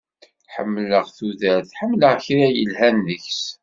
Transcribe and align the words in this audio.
Ḥemmleɣ 0.53 1.05
tudert, 1.17 1.69
ḥemmleɣ 1.79 2.13
kra 2.25 2.47
yelhan 2.57 2.95
deg-s. 3.07 3.41